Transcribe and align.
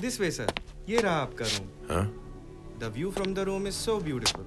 This 0.00 0.20
way 0.20 0.30
sir 0.30 0.52
ये 0.88 1.00
रहा 1.00 1.14
आपका 1.18 1.44
room 1.46 1.66
the 2.80 2.92
view 2.94 3.10
from 3.10 3.34
the 3.34 3.38
room 3.46 3.66
is 3.66 3.74
so 3.76 3.98
beautiful 4.00 4.44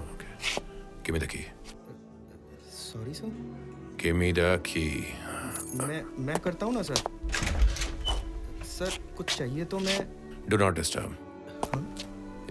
okay 0.00 0.60
give 1.02 1.14
me 1.14 1.20
the 1.20 1.26
key 1.26 1.44
sorry 2.74 3.14
sir 3.14 3.32
give 4.02 4.16
me 4.16 4.32
the 4.32 4.62
key 4.66 4.86
मैं 5.76 6.02
मैं 6.26 6.38
करता 6.40 6.66
हूँ 6.66 6.74
ना 6.74 6.82
सर 6.82 7.02
सर 8.68 8.98
कुछ 9.16 9.36
चाहिए 9.36 9.64
तो 9.64 9.78
मैं 9.80 9.98
डू 10.48 10.56
नॉट 10.56 10.74
डिस्टर्ब 10.74 11.16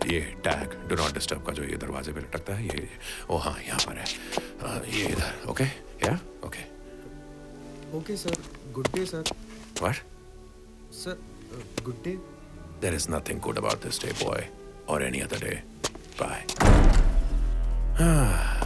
ये 0.08 0.20
टैग 0.44 0.74
डू 0.90 0.96
नॉट 0.96 1.14
डिस्टर्ब 1.14 1.46
का 1.46 1.54
जो 1.54 1.64
ये 1.64 1.78
दरवाजे 1.78 2.12
पे 2.12 2.20
लटकता 2.20 2.54
है 2.56 2.66
ये 2.66 2.88
ओ 3.30 3.38
हाँ 3.38 3.56
यहाँ 3.62 3.80
पर 3.80 3.98
है। 3.98 4.06
हाँ, 4.62 4.82
ये 4.88 5.06
इधर 5.08 5.50
ओके 5.50 5.64
या 6.06 6.14
okay 6.46 6.64
okay 7.98 8.16
sir 8.18 8.38
good 8.74 8.88
day 8.96 9.06
sir 9.06 9.34
what 9.82 9.96
sir 10.94 11.20
good 11.84 12.04
day 12.04 12.18
There 12.82 12.96
is 12.96 13.08
nothing 13.08 13.38
good 13.38 13.60
about 13.60 13.82
this 13.82 14.00
day, 14.00 14.12
boy, 14.20 14.48
or 14.88 15.02
any 15.02 15.22
other 15.22 15.38
day. 15.38 15.62
Bye. 16.18 16.46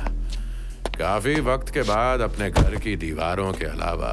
काफ़ी 0.95 1.39
वक्त 1.41 1.69
के 1.73 1.81
बाद 1.83 2.21
अपने 2.21 2.49
घर 2.51 2.75
की 2.79 2.95
दीवारों 2.95 3.51
के 3.53 3.65
अलावा 3.65 4.11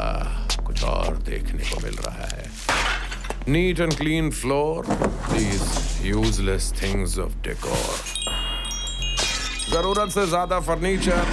कुछ 0.67 0.83
और 0.85 1.17
देखने 1.29 1.65
को 1.65 1.81
मिल 1.83 1.95
रहा 2.07 2.27
है 2.27 2.51
neat 3.49 3.81
and 3.81 3.95
clean 3.97 4.31
floor 4.33 4.87
these 5.31 5.63
useless 6.07 6.73
things 6.83 7.19
of 7.19 7.37
decor 7.47 7.95
ज़रूरत 9.71 10.11
से 10.15 10.27
ज़्यादा 10.27 10.61
furniture 10.69 11.25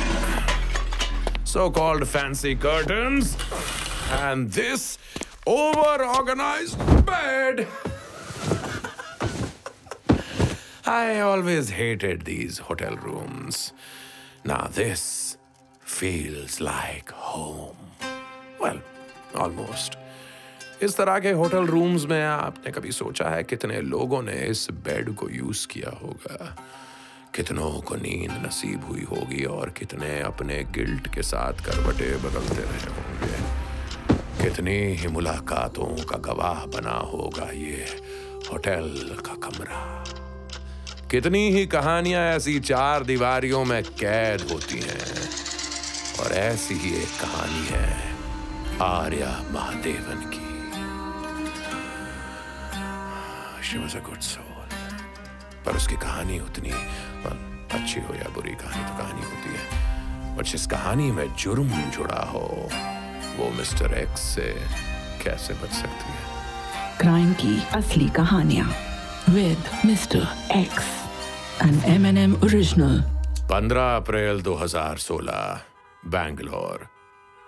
so 1.53 1.69
called 1.79 2.05
fancy 2.07 2.55
curtain 2.67 3.21
and 4.13 4.47
this 4.53 4.87
over 5.57 6.05
organise 6.05 6.75
bed 7.09 7.65
I 10.89 11.19
always 11.19 11.69
hated 11.69 12.23
these 12.25 12.57
hotel 12.57 12.95
rooms. 12.97 13.73
Now 14.43 14.67
this 14.67 15.37
feels 15.81 16.59
like 16.59 17.11
home. 17.11 17.77
Well, 18.59 18.79
almost. 19.35 19.97
इस 20.81 20.97
तरह 20.97 21.19
के 21.19 21.31
hotel 21.31 21.65
rooms 21.67 22.05
में 22.05 22.21
आपने 22.23 22.71
कभी 22.71 22.91
सोचा 22.91 23.29
है 23.29 23.43
कितने 23.43 23.81
लोगों 23.83 24.21
ने 24.23 24.37
इस 24.45 24.67
बेड 24.85 25.13
को 25.15 25.29
यूज़ 25.29 25.65
किया 25.67 25.89
होगा 26.01 26.55
कितनों 27.35 27.71
को 27.81 27.95
नींद 27.95 28.31
नसीब 28.45 28.85
हुई 28.85 29.03
होगी 29.11 29.43
और 29.57 29.69
कितने 29.79 30.19
अपने 30.21 30.63
गिल्ट 30.77 31.13
के 31.15 31.23
साथ 31.23 31.65
करवटे 31.65 32.11
बदलते 32.25 32.61
रहे 32.61 32.93
होंगे 32.95 34.43
कितनी 34.43 34.77
ही 35.01 35.07
मुलाकातों 35.13 35.95
का 36.11 36.17
गवाह 36.31 36.65
बना 36.77 36.97
होगा 37.13 37.51
ये 37.57 37.85
होटल 38.49 38.89
का 39.25 39.35
कमरा 39.47 39.83
कितनी 41.11 41.39
ही 41.49 41.65
कहानियाँ 41.65 42.23
ऐसी 42.25 42.59
चार 42.59 43.03
दीवारियों 43.03 43.63
में 43.65 43.83
कैद 43.83 44.41
होती 44.41 44.79
हैं, 44.79 45.05
और 46.19 46.33
ऐसी 46.33 46.73
ही 46.73 46.89
एक 46.95 47.13
कहानी 47.21 47.65
है 47.67 47.87
आर्या 48.81 49.31
महादेवन 49.51 50.21
की। 50.29 50.47
गुड 54.05 54.19
सोल 54.19 54.69
पर 55.65 55.75
उसकी 55.75 55.95
कहानी 55.95 56.39
उतनी 56.39 56.69
अच्छी 57.71 57.99
हो 57.99 58.13
या 58.15 58.29
बुरी 58.35 58.51
कहानी 58.51 58.83
तो 58.83 58.97
कहानी 58.97 59.23
होती 59.23 59.49
है। 59.53 60.35
और 60.37 60.43
जिस 60.43 60.65
कहानी 60.67 61.11
में 61.11 61.35
जुर्म 61.35 61.69
जुड़ा 61.91 62.21
हो, 62.25 62.69
वो 63.37 63.49
मिस्टर 63.57 63.93
एक्स 63.93 64.21
से 64.35 64.53
कैसे 65.25 65.53
बच 65.53 65.71
सकती 65.71 66.11
है? 66.11 66.23
क्राइम 66.99 67.33
की 67.33 67.61
असली 67.73 68.09
कहानियाँ। 68.09 68.71
With 69.29 69.63
mister 69.85 70.27
X 70.55 70.85
N 71.63 72.17
M 72.17 72.35
original 72.35 72.99
15 73.47 73.95
April 73.95 74.41
2016 74.41 75.61
Bangalore. 76.05 76.87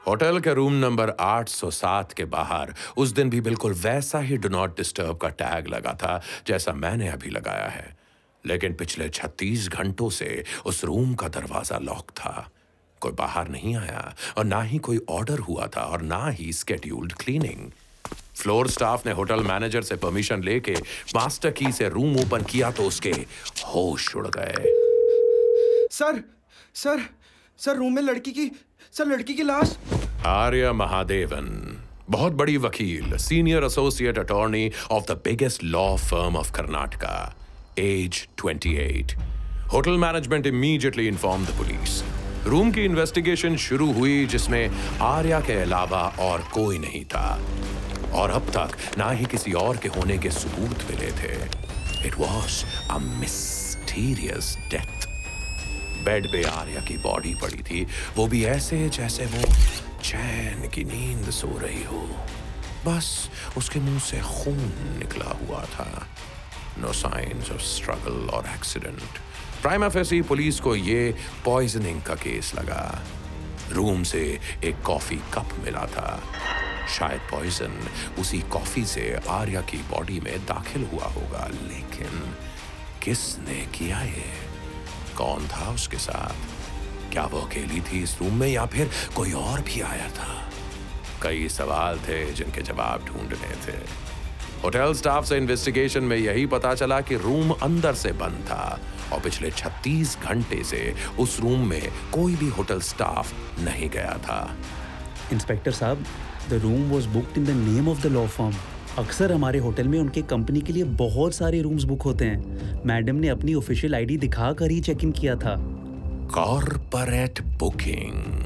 Hotel 0.07 0.39
के 0.39 0.53
रूम 0.53 0.73
नंबर 0.73 1.09
807 1.09 2.13
के 2.13 2.25
बाहर, 2.25 2.73
उस 2.97 3.11
दिन 3.11 3.29
भी 3.29 3.41
बिल्कुल 3.41 3.73
वैसा 3.73 4.19
ही 4.19 4.38
डू 4.38 4.50
नॉट 4.50 4.77
डिस्टर्ब 4.77 5.17
का 5.17 5.29
टैग 5.29 5.67
लगा 5.67 5.94
था, 5.94 6.21
जैसा 6.47 6.73
मैंने 6.73 7.07
अभी 7.09 7.29
लगाया 7.29 7.67
है। 7.67 7.97
लेकिन 8.45 8.73
पिछले 8.73 9.09
36 9.09 9.69
घंटों 9.69 10.09
से 10.09 10.44
उस 10.66 10.83
रूम 10.83 11.13
का 11.13 11.27
दरवाज़ा 11.27 11.77
लॉक 11.77 12.09
था। 12.09 12.50
कोई 13.01 13.11
बाहर 13.11 13.47
नहीं 13.47 13.75
आया, 13.75 14.16
और 14.38 14.44
ना 14.45 14.61
ही 14.61 14.77
कोई 14.77 15.05
ऑर्डर 15.09 15.39
हुआ 15.39 15.67
था, 15.67 15.81
और 15.81 16.01
ना 16.01 16.27
ही 16.27 16.53
स्केड्यूल्ड 16.53 17.13
क्लीनिंग 17.13 17.71
फ्लोर 18.36 18.68
स्टाफ 18.69 19.06
ने 19.06 19.12
होटल 19.14 19.44
मैनेजर 19.44 19.81
से 19.81 19.96
परमिशन 19.97 20.44
लेके 20.44 20.74
मास्टर 21.16 21.52
की 21.52 21.72
से 21.72 21.90
रूम 21.90 22.16
ओपन 22.22 22.44
किया 22.50 22.72
तो 22.72 22.84
उसके 22.84 23.12
होश 23.68 24.16
उड़ 24.16 24.28
गए 24.28 24.75
सर 25.92 26.24
सर 26.75 27.02
सर 27.59 27.75
रूम 27.78 27.96
में 27.96 28.02
लड़की 28.02 28.31
की 28.31 28.52
सर 28.94 29.06
लड़की 29.08 29.34
की 29.34 29.44
लाश 29.44 29.78
आर्य 30.28 30.72
महादेवन 30.74 31.50
बहुत 32.09 32.34
बड़ी 32.34 32.56
वकील 32.58 33.16
senior 33.18 33.64
associate 33.64 34.18
attorney 34.19 34.69
of 34.92 35.06
the 35.12 35.18
biggest 35.25 35.63
law 35.66 35.96
firm 36.00 36.38
of 36.38 36.52
Karnataka 36.53 37.13
age 37.80 38.28
28 38.38 39.13
hotel 39.74 39.98
management 39.98 40.48
immediately 40.48 41.08
inform 41.08 41.46
the 41.46 41.58
police 41.58 42.02
room 42.48 42.72
की 42.72 42.84
इन्वेस्टिगेशन 42.86 43.56
शुरू 43.59 43.92
हुई 43.94 44.25
जिसमें 44.25 44.69
आर्या 45.03 45.40
के 45.40 45.53
अलावा 45.62 46.02
और 46.19 46.48
कोई 46.53 46.78
नहीं 46.80 47.03
था 47.06 47.28
और 48.13 48.29
अब 48.29 48.49
तक 48.49 48.97
ना 48.97 49.09
ही 49.11 49.25
किसी 49.25 49.53
और 49.53 49.77
के 49.77 49.89
होने 49.89 50.17
के 50.17 50.31
सबूत 50.31 50.85
मिले 50.91 51.11
थे। 51.11 51.35
It 52.07 52.16
was 52.17 52.63
a 52.91 52.97
mysterious 52.97 54.57
death 54.72 55.07
bed 56.05 56.27
पे 56.31 56.44
आर्या 56.44 56.81
की 56.81 56.97
बॉडी 56.97 57.33
पड़ी 57.35 57.63
थी। 57.63 57.88
वो 58.17 58.27
भी 58.27 58.44
ऐसे 58.45 58.89
जैसे 58.89 59.25
वो 59.25 59.44
चैन 60.03 60.69
की 60.69 60.83
नींद 60.83 61.29
सो 61.29 61.57
रही 61.57 61.83
हो। 61.83 62.01
बस 62.85 63.29
उसके 63.57 63.79
मुँह 63.79 64.00
से 64.00 64.19
खून 64.19 64.57
निकला 65.00 65.31
हुआ 65.41 65.63
था। 65.66 66.07
नो 66.79 66.94
साइंस 66.94 67.51
ऑफ़ 67.51 67.61
स्ट्रगल 67.61 68.29
और 68.29 68.45
एक्सीडेंट 68.55 69.19
प्राइम 69.61 69.83
एफएससी 69.83 70.21
पुलिस 70.21 70.59
को 70.59 70.75
ये 70.75 71.16
पॉइजनिंग 71.45 72.01
का 72.01 72.16
केस 72.16 72.55
लगा। 72.55 73.01
रूम 73.71 74.03
से 74.03 74.39
एक 74.63 74.81
कॉफ़ी 74.81 75.16
कप 75.33 75.50
मिला 75.63 75.85
था। 75.85 76.21
शायद 76.88 77.22
पॉइजन 77.31 77.88
उसी 78.19 78.40
कॉफ़ी 78.40 78.86
से 78.86 79.19
आर्या 79.30 79.62
की 79.62 79.78
बॉडी 79.78 80.19
में 80.19 80.46
दाखिल 80.46 80.90
हुआ 80.94 81.06
होगा, 81.06 81.47
लेकिन 81.47 82.36
किसने 83.03 83.53
किया 83.53 84.02
ये? 84.02 84.34
कौन 85.18 85.47
था 85.47 85.72
उसके 85.72 85.97
साथ? 85.97 86.34
क्या 87.12 87.24
वो 87.24 87.40
अकेली 87.40 87.81
थी 87.81 88.03
इस 88.03 88.18
रूम 88.22 88.34
में 88.34 88.47
या 88.47 88.66
फिर 88.66 88.90
कोई 89.16 89.31
और 89.31 89.62
भी 89.62 89.81
आया 89.81 90.09
था? 90.09 90.52
कई 91.22 91.50
सवाल 91.50 92.00
थे 92.00 92.31
जिनके 92.31 92.62
जवाब 92.62 93.06
ढूँढने 93.06 93.56
थे। 93.68 94.12
होटल 94.63 94.94
स्टाफ 94.94 95.25
से 95.25 95.38
इन्वेस्टिगेशन 95.38 96.03
में 96.03 96.18
यही 96.18 96.46
पता 96.46 96.74
चला 96.74 97.02
कि 97.02 97.16
रूम 97.16 97.52
अंदर 97.52 97.94
से 97.94 98.12
बंद 98.12 98.46
था 98.48 98.80
और 99.13 99.19
पिछले 99.19 99.52
36 99.52 100.18
घंटे 100.24 100.63
से 100.63 100.96
उस 101.19 101.40
रूम 101.40 101.68
में 101.68 101.92
कोई 102.13 102.36
भी 102.36 102.50
होटल 102.50 102.81
स्टाफ 102.81 103.34
नहीं 103.59 103.90
गया 103.90 104.18
था। 104.24 104.58
इंस्पेक्टर 105.34 105.72
साहब 105.72 106.06
the 106.50 106.53
room 106.53 106.90
was 106.90 107.07
booked 107.07 107.38
in 107.38 107.46
the 107.46 107.50
name 107.50 107.90
of 107.90 108.02
the 108.03 108.12
law 108.12 108.25
firm 108.28 108.56
अक्सर 108.97 109.31
हमारे 109.31 109.59
होटल 109.59 109.88
में 109.88 110.00
उनके 110.00 110.22
कंपनी 110.22 110.62
के 110.62 110.74
लिए 110.74 110.84
बहुत 110.84 111.34
सारे 111.34 111.62
रूम्स 111.62 111.84
बुक 111.84 112.02
होते 112.02 112.25
हैं। 112.25 112.81
मैडम 112.85 113.16
ने 113.16 113.28
अपनी 113.28 113.53
ऑफिशियल 113.53 113.96
आईडी 113.96 114.18
दिखा 114.18 114.51
कर 114.53 114.72
ही 114.72 114.80
चेक 114.81 115.03
इन 115.03 115.12
किया 115.12 115.35
था। 115.35 115.56
कॉरपोरेट 116.34 117.41
बुकिंग 117.59 118.40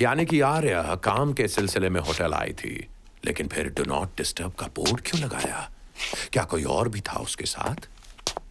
यानी 0.00 0.24
कि 0.24 0.40
आर्या 0.40 0.82
काम 1.04 1.32
के 1.32 1.48
सिलसिले 1.48 1.88
में 1.90 2.00
होटल 2.00 2.32
आई 2.32 2.52
थी, 2.52 2.86
लेकिन 3.24 3.48
फिर 3.48 3.68
डू 3.68 3.84
नॉट 3.84 4.16
डिस्टर्ब 4.16 4.52
का 4.52 4.66
बोर्ड 4.66 5.00
क्यों 5.00 5.22
लगाया? 5.22 5.68
क्या 6.32 6.42
कोई 6.44 6.64
और 6.64 6.88
भी 6.88 7.00
था 7.00 7.18
उसके 7.20 7.44
साथ? 7.44 7.88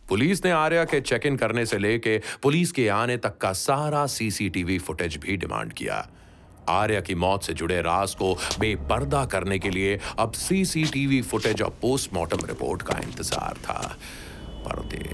पुलिस 0.10 0.44
ने 0.46 0.52
आर्या 0.52 0.84
के 0.84 1.02
चेक 1.02 1.26
इन 1.26 1.38
करने 1.38 1.66
से 1.66 1.78
लेके 1.78 2.22
पुलिस 2.44 2.72
के 2.72 2.88
आने 2.90 3.18
तक 3.18 3.38
का 3.38 3.52
सारा 3.54 4.06
सीसीटीवी 4.08 4.78
फुटेज 4.80 5.18
भी 5.18 5.38
डिमांड 5.38 5.74
किया। 5.74 6.08
आर्या 6.70 7.02
की 7.02 7.16
मौत 7.16 7.44
से 7.44 7.54
जुड़े 7.54 7.82
राज 7.82 8.14
को 8.16 8.34
बेपर्दा 8.60 9.24
करने 9.26 9.60
के 9.60 9.70
लिए 9.70 10.00
अब 10.20 10.32
सीसीटीवी 10.38 11.22
फुटेज 11.24 11.62
और 11.62 11.78
पोस्टमार्टम 11.82 12.46
रिपोर्ट 12.48 12.82
का 12.82 12.98
इंतज़ार 13.00 13.58
था। 13.64 13.82
पर्दे, 14.66 15.06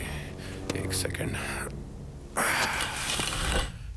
एक 0.80 0.94
सेकंड 0.96 1.36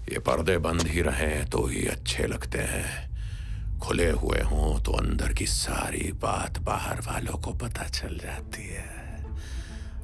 ये 0.06 0.18
पर्दे 0.20 0.56
बंद 0.60 0.86
ही 0.88 1.00
रहे 1.02 1.44
तो 1.44 1.64
ही 1.66 1.86
अच्छे 1.88 2.26
लगते 2.26 2.58
हैं। 2.66 3.78
खुले 3.80 4.10
हुए 4.12 4.40
हों 4.42 4.78
तो 4.82 4.92
अंदर 4.92 5.32
की 5.32 5.46
सारी 5.46 6.10
बात 6.22 6.58
बाहर 6.62 7.00
वालों 7.02 7.38
को 7.38 7.50
पता 7.54 7.88
चल 7.88 8.16
जाती 8.18 8.66
है। 8.66 8.94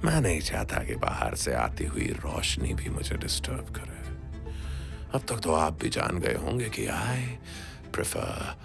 मैं 0.04 0.20
नहीं 0.20 0.40
चाहता 0.40 0.82
कि 0.84 0.94
बाहर 0.98 1.34
से 1.34 1.52
आती 1.54 1.84
हुई 1.84 2.06
रोशनी 2.18 2.72
भी 2.74 2.88
मुझे 2.90 3.16
डिस्टर्ब 3.16 3.66
करे। 3.76 3.91
अब 5.14 5.20
तक 5.28 5.38
तो 5.38 5.52
आप 5.52 5.72
भी 5.82 5.88
जान 5.88 6.18
गए 6.18 6.34
होंगे 6.34 6.68
कि 6.70 6.86
आई 6.86 7.24
प्रेफर 7.94 8.56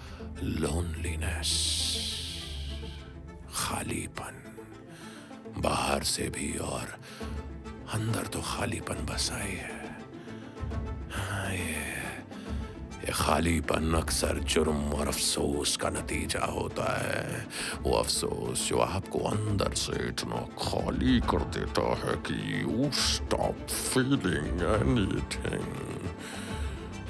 लोनलीनेस 0.42 1.50
खालीपन। 3.54 4.44
बाहर 5.58 6.02
से 6.02 6.28
भी 6.28 6.52
और 6.58 6.98
अंदर 7.94 8.26
तो 8.26 8.40
खालीपन 8.40 9.06
बस 9.06 9.30
आई 9.32 9.52
है 9.52 9.77
हाँ, 9.77 9.77
खालीपन 13.12 13.94
अक्सर 13.94 14.38
जुर्म 14.38 14.92
और 14.92 15.08
अफसोस 15.08 15.76
का 15.76 15.90
नतीजा 15.90 16.46
होता 16.46 17.00
है। 17.02 17.46
वो 17.82 17.92
अफसोस 17.92 18.68
जो 18.68 18.78
आपको 18.78 19.18
अंदर 19.18 19.74
से 19.74 20.08
इतना 20.08 20.36
खाली 20.36 21.20
कर 21.20 21.40
देता 21.40 21.82
है 21.82 22.16
कि 22.16 22.62
यू 22.62 22.90
स्टॉप 22.92 23.66
फीलिंग 23.68 24.62
एनीथिंग 24.62 26.08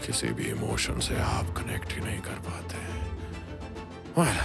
किसी 0.07 0.29
भी 0.29 0.45
इमोशन 0.45 1.01
से 1.01 1.17
आप 1.17 1.45
कनेक्ट 1.45 1.93
ही 1.93 2.01
नहीं 2.01 2.21
कर 2.21 2.39
पाते। 2.49 2.99
Well, 4.21 4.43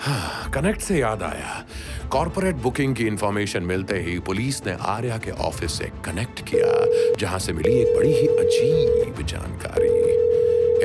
हाँ, 0.00 0.50
कनेक्ट 0.50 0.80
से 0.80 0.98
याद 0.98 1.22
आया। 1.22 1.66
कॉरपोरेट 2.12 2.54
बुकिंग 2.54 2.96
की 2.96 3.06
इंफॉर्मेशन 3.06 3.62
मिलते 3.62 4.00
ही 4.00 4.18
पुलिस 4.18 4.66
ने 4.66 4.76
आर्या 4.80 5.18
के 5.18 5.30
ऑफ़िस 5.30 5.78
से 5.78 5.84
कनेक्ट 6.04 6.40
किया। 6.40 6.77
जहाँ 7.18 7.38
से 7.38 7.52
मिली 7.52 7.74
एक 7.80 7.94
बड़ी 7.96 8.12
ही 8.12 8.26
अजीब 8.44 9.22
जानकारी 9.26 9.88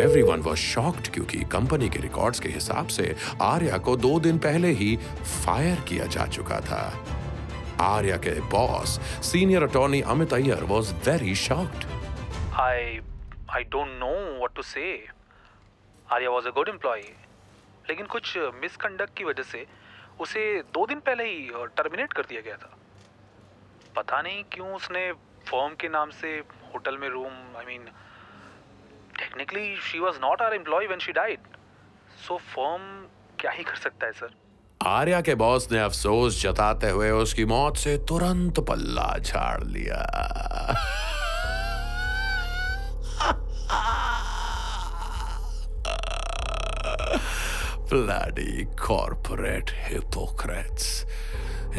एवरीवन 0.01 0.41
वाज 0.41 0.57
शॉक्ड 0.57 1.07
क्योंकि 1.13 1.39
कंपनी 1.51 1.89
के 1.89 1.99
रिकॉर्ड्स 2.01 2.39
के 2.39 2.49
हिसाब 2.49 2.87
से 2.95 3.15
आर्या 3.41 3.77
को 3.87 3.95
दो 3.97 4.19
दिन 4.19 4.37
पहले 4.45 4.71
ही 4.79 4.95
फायर 5.23 5.81
किया 5.89 6.05
जा 6.15 6.25
चुका 6.37 6.59
था 6.69 6.83
आर्या 7.81 8.17
के 8.25 8.39
boss 8.51 8.99
senior 9.31 9.63
attorney 9.63 10.01
Amit 10.15 10.33
Iyer 10.33 10.63
was 10.71 10.93
very 11.07 11.35
shocked 11.47 11.91
I 12.63 13.01
I 13.49 13.61
don't 13.73 13.99
know 13.99 14.17
what 14.39 14.55
to 14.55 14.63
say. 14.63 14.89
Arya 16.07 16.31
was 16.31 16.45
a 16.45 16.51
good 16.57 16.69
employee. 16.73 17.13
लेकिन 17.89 18.05
कुछ 18.05 18.37
मिसकंडक्ट 18.61 19.17
की 19.17 19.23
वजह 19.23 19.43
से 19.43 19.65
उसे 20.21 20.43
दो 20.73 20.85
दिन 20.87 20.99
पहले 21.07 21.23
ही 21.23 21.67
टर्मिनेट 21.77 22.13
कर 22.13 22.25
दिया 22.25 22.41
गया 22.41 22.55
था 22.57 22.77
पता 23.95 24.21
नहीं 24.21 24.43
क्यों 24.51 24.73
उसने 24.75 25.01
फर्म 25.47 25.75
के 25.81 25.89
नाम 25.89 26.09
से 26.21 26.29
होटल 26.73 26.97
में 26.97 27.09
room 27.09 27.57
I 27.57 27.65
mean 27.65 27.85
technically 29.19 29.75
she 29.89 29.99
was 29.99 30.19
not 30.21 30.41
our 30.41 30.53
employee 30.55 30.87
when 30.87 30.99
she 30.99 31.11
died 31.19 31.39
so 32.27 32.37
firm 32.53 32.87
क्या 33.39 33.51
ही 33.51 33.63
कर 33.63 33.75
सकता 33.83 34.05
है 34.05 34.11
सर 34.21 34.35
आर्या 34.81 35.19
के 35.27 35.35
बॉस 35.41 35.71
ने 35.71 35.79
अफसोस 35.79 36.41
जताते 36.41 36.89
हुए 36.89 37.09
उसकी 37.23 37.45
मौत 37.51 37.77
से 37.77 37.97
तुरंत 38.09 38.59
पल्ला 38.69 39.17
झाड़ 39.17 39.63
लिया। 39.63 40.01
ब्लडी 47.91 48.63
कॉर्पोरेट 48.87 49.71
हिपोक्रेट्स 49.87 50.87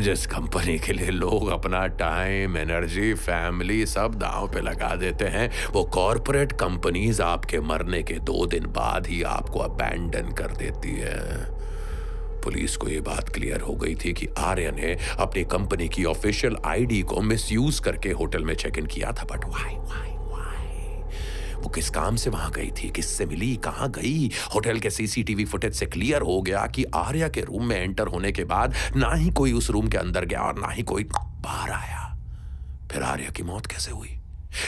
जिस 0.00 0.26
कंपनी 0.26 0.78
के 0.78 0.92
लिए 0.92 1.10
लोग 1.10 1.48
अपना 1.48 1.86
टाइम, 1.86 2.56
एनर्जी, 2.56 3.14
फैमिली 3.14 3.86
सब 3.86 4.14
दांव 4.14 4.48
पे 4.48 4.60
लगा 4.60 4.94
देते 4.96 5.24
हैं, 5.24 5.50
वो 5.72 5.84
कॉरपोरेट 5.84 6.52
कंपनीज़ 6.52 7.22
आपके 7.22 7.60
मरने 7.60 8.02
के 8.02 8.14
दो 8.14 8.46
दिन 8.46 8.66
बाद 8.66 9.06
ही 9.06 9.22
आपको 9.22 9.58
अबैंडन 9.58 10.32
कर 10.32 10.56
देती 10.56 10.96
है। 10.96 11.46
पुलिस 12.42 12.76
को 12.76 12.88
ये 12.88 13.00
बात 13.00 13.28
क्लियर 13.28 13.60
हो 13.60 13.74
गई 13.74 13.94
थी 13.94 14.12
कि 14.12 14.28
आर्य 14.38 14.70
ने 14.70 14.96
अपनी 15.18 15.44
कंपनी 15.44 15.88
की 15.88 16.04
ऑफिशियल 16.04 16.56
आईडी 16.64 17.02
को 17.02 17.20
मिसयूज 17.20 17.78
करके 17.78 18.10
होटल 18.10 18.44
में 18.44 18.54
चेक 18.54 18.78
इन 18.78 18.86
किया 18.86 19.12
था 19.12 19.24
बट 19.24 19.44
व्हाई 19.44 19.74
व्हाई 19.74 20.13
वो 21.64 21.70
किस 21.70 21.90
काम 21.90 22.16
से 22.16 22.30
वहाँ 22.30 22.50
गई 22.50 22.70
थी, 22.70 22.90
किससे 22.90 23.26
मिली, 23.26 23.56
कहाँ 23.56 23.90
गई? 23.90 24.30
होटल 24.54 24.78
के 24.78 24.90
सीसीटीवी 24.90 25.44
फुटेज 25.44 25.74
से 25.74 25.86
क्लियर 25.86 26.22
हो 26.22 26.42
गया 26.42 26.66
कि 26.66 26.84
आर्या 26.84 27.28
के 27.28 27.40
रूम 27.40 27.64
में 27.64 27.76
एंटर 27.76 28.06
होने 28.06 28.32
के 28.32 28.44
बाद 28.44 28.74
ना 28.96 29.14
ही 29.14 29.30
कोई 29.30 29.52
उस 29.52 29.70
रूम 29.70 29.88
के 29.88 29.98
अंदर 29.98 30.24
गया 30.24 30.40
और 30.40 30.58
ना 30.58 30.68
ही 30.68 30.82
कोई 30.82 31.04
बाहर 31.04 31.70
आया। 31.70 32.18
फिर 32.92 33.02
आर्या 33.02 33.30
की 33.30 33.42
मौत 33.42 33.66
कैसे 33.66 33.92
हुई? 33.92 34.20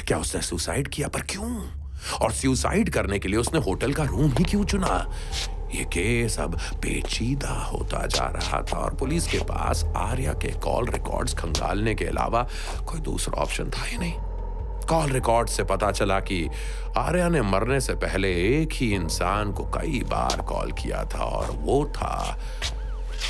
क्या 0.06 0.18
उसने 0.18 0.42
सुसाइड 0.42 0.88
किया? 0.88 1.08
पर 1.08 1.20
क्यों? 1.20 1.70
और 2.22 2.32
सुसाइड 2.32 2.90
करने 2.90 3.18
के 3.18 3.28
लिए 3.28 3.38
उसने 3.38 3.60
होटल 3.60 3.92
का 3.92 4.04
रूम 4.04 4.32
ही 4.32 4.44
क्यों 4.44 4.64
चुना? 4.64 5.10
ये 5.74 5.84
केस 5.84 6.38
अब 6.38 6.58
पेचीदा 6.58 7.52
होता 7.52 8.06
जा 8.06 8.24
रहा 8.24 8.62
था 8.62 8.78
और 8.78 8.94
पुलिस 8.94 9.26
के 9.26 9.38
पास 9.38 9.84
आर्या 9.96 10.32
के 10.32 10.48
कॉल 10.48 10.90
रिकॉर्ड्स 10.90 11.34
खंगालने 11.34 11.94
के 11.94 12.04
अलावा 12.04 12.48
कोई 12.88 13.00
दूसरा 13.00 13.42
ऑप्शन 13.42 13.70
था 13.70 13.84
ही 13.84 13.98
नहीं। 13.98 14.14
कॉल 14.86 15.10
रिकॉर्ड 15.10 15.48
से 15.48 15.64
पता 15.64 15.90
चला 15.92 16.18
कि 16.20 16.48
आर्या 16.96 17.28
ने 17.28 17.42
मरने 17.42 17.80
से 17.80 17.94
पहले 17.94 18.28
एक 18.32 18.72
ही 18.72 18.94
इंसान 18.94 19.52
को 19.52 19.64
कई 19.64 20.00
बार 20.00 20.42
कॉल 20.42 20.72
किया 20.72 21.04
था 21.04 21.24
और 21.24 21.50
वो 21.50 21.84
था 21.96 22.38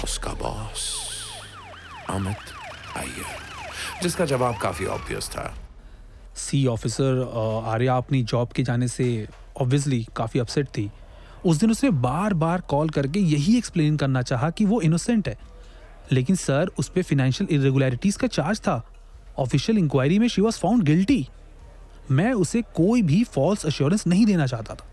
उसका 0.04 0.32
बॉस, 0.32 0.98
अमित 2.10 2.36
अय्यर, 2.96 4.02
जिसका 4.02 4.24
जवाब 4.24 4.56
काफ़ी 4.56 4.86
ऑब्वियस 4.86 5.28
था। 5.28 5.54
सी 6.36 6.66
ऑफिसर 6.66 7.22
आर्या 7.66 7.96
अपनी 7.96 8.22
जॉब 8.22 8.48
के 8.48 8.62
जाने 8.62 8.88
से 8.88 9.28
ऑब्वियसली 9.60 10.06
काफ़ी 10.16 10.40
अपसेट 10.40 10.66
थी। 10.66 10.90
उस 11.46 11.56
दिन 11.56 11.70
उसने 11.70 11.90
बार 11.90 12.34
बार 12.34 12.60
कॉल 12.60 12.88
करके 12.88 13.20
यही 13.20 13.56
एक्सप्लेन 13.58 13.96
करना 13.96 14.22
चाहा 14.22 14.50
कि 14.50 14.64
वो 14.64 14.80
इनोसेंट 14.80 15.28
है। 15.28 15.38
लेकिन 16.12 16.36
सर 16.36 16.70
उस 16.78 16.88
पर 16.88 17.02
फिनेंशियल 17.02 17.54
इरेगुलरिटीज़ 17.54 18.18
का 18.18 18.26
चार्ज 18.26 18.60
था। 18.60 18.82
ऑफिशियल 19.38 19.78
इंक्वायरी 19.78 20.18
में 20.18 20.28
शी 20.28 20.42
वॉज़ 20.42 20.58
फाउंड 20.58 20.82
गिल्टी 20.82 21.28
मैं 22.10 22.32
उसे 22.32 22.62
कोई 22.62 23.02
भी 23.02 23.24
फॉल्स 23.24 23.66
अश्योरेंस 23.66 24.06
नहीं 24.06 24.26
देना 24.26 24.46
चाहता 24.46 24.74
था। 24.74 24.86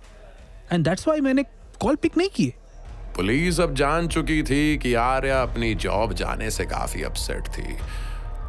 एंड 0.71 0.85
दैट्स 0.85 1.07
वाई 1.07 1.21
मैंने 1.21 1.43
कॉल 1.79 1.95
पिक 1.95 2.17
नहीं 2.17 2.29
किए। 2.29 2.53
पुलिस 3.15 3.59
अब 3.59 3.75
जान 3.75 4.07
चुकी 4.07 4.43
थी 4.43 4.77
कि 4.77 4.93
आर्या 4.93 5.41
अपनी 5.41 5.75
जॉब 5.75 6.13
जाने 6.13 6.51
से 6.51 6.65
काफ़ी 6.65 7.03
अपसेट 7.03 7.47
थी। 7.47 7.77